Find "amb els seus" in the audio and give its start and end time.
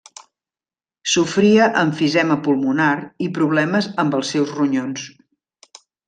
4.05-4.55